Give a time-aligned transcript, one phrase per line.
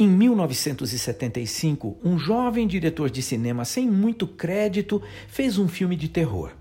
[0.00, 6.52] Em 1975, um jovem diretor de cinema sem muito crédito fez um filme de terror.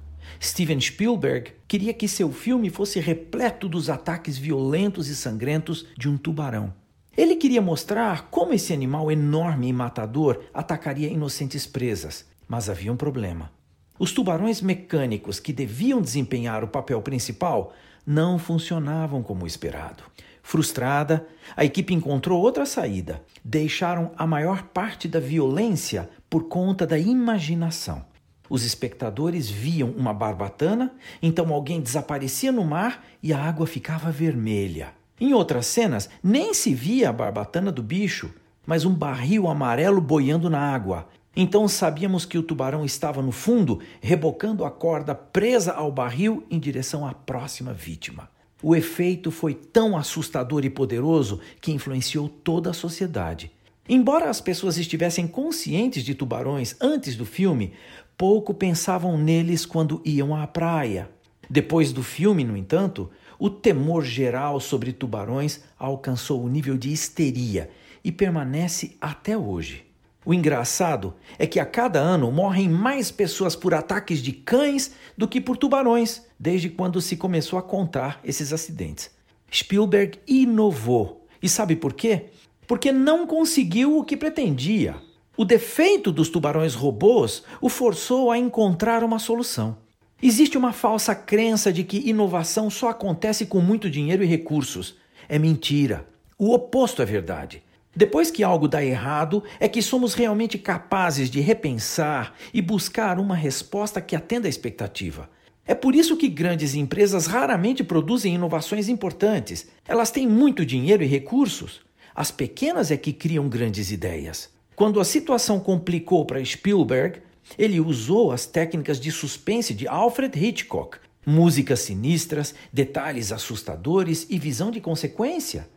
[0.44, 6.18] Steven Spielberg queria que seu filme fosse repleto dos ataques violentos e sangrentos de um
[6.18, 6.74] tubarão.
[7.16, 12.98] Ele queria mostrar como esse animal enorme e matador atacaria inocentes presas, mas havia um
[12.98, 13.54] problema.
[13.98, 17.74] Os tubarões mecânicos que deviam desempenhar o papel principal
[18.06, 20.04] não funcionavam como esperado.
[20.50, 23.22] Frustrada, a equipe encontrou outra saída.
[23.46, 28.04] Deixaram a maior parte da violência por conta da imaginação.
[28.50, 30.92] Os espectadores viam uma barbatana,
[31.22, 34.92] então alguém desaparecia no mar e a água ficava vermelha.
[35.22, 38.34] Em outras cenas, nem se via a barbatana do bicho,
[38.66, 41.08] mas um barril amarelo boiando na água.
[41.36, 46.58] Então sabíamos que o tubarão estava no fundo, rebocando a corda presa ao barril em
[46.58, 48.28] direção à próxima vítima.
[48.62, 53.52] O efeito foi tão assustador e poderoso que influenciou toda a sociedade.
[53.88, 57.74] Embora as pessoas estivessem conscientes de tubarões antes do filme,
[58.18, 61.10] pouco pensavam neles quando iam à praia.
[61.50, 67.72] Depois do filme, no entanto, o temor geral sobre tubarões alcançou o nível de histeria
[68.04, 69.89] e permanece até hoje.
[70.30, 75.28] O engraçado é que a cada ano morrem mais pessoas por ataques de cães do
[75.28, 79.10] que por tubarões, desde quando se começou a contar esses acidentes.
[79.52, 81.26] Spielberg inovou.
[81.42, 82.26] E sabe por quê?
[82.68, 84.98] Porque não conseguiu o que pretendia.
[85.36, 89.78] O defeito dos tubarões robôs o forçou a encontrar uma solução.
[90.22, 94.96] Existe uma falsa crença de que inovação só acontece com muito dinheiro e recursos.
[95.28, 96.08] É mentira.
[96.38, 97.64] O oposto é verdade.
[97.96, 103.36] Depois que algo dá errado, é que somos realmente capazes de repensar e buscar uma
[103.36, 105.30] resposta que atenda à expectativa.
[105.66, 109.68] É por isso que grandes empresas raramente produzem inovações importantes.
[109.88, 111.82] Elas têm muito dinheiro e recursos.
[112.16, 114.50] As pequenas é que criam grandes ideias.
[114.76, 117.22] Quando a situação complicou para Spielberg,
[117.58, 124.72] ele usou as técnicas de suspense de Alfred Hitchcock, músicas sinistras, detalhes assustadores e visão
[124.72, 125.68] de consequência.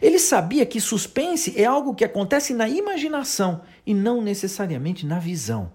[0.00, 5.72] Ele sabia que suspense é algo que acontece na imaginação e não necessariamente na visão.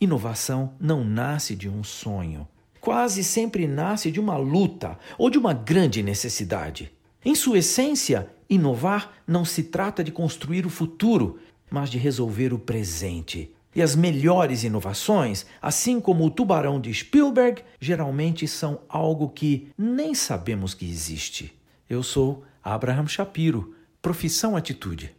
[0.00, 2.48] Inovação não nasce de um sonho.
[2.80, 6.90] Quase sempre nasce de uma luta ou de uma grande necessidade.
[7.24, 11.38] Em sua essência, inovar não se trata de construir o futuro,
[11.70, 13.54] mas de resolver o presente.
[13.76, 20.12] E as melhores inovações, assim como o tubarão de Spielberg, geralmente são algo que nem
[20.12, 21.59] sabemos que existe.
[21.90, 25.12] Eu sou Abraham Shapiro, profissão atitude.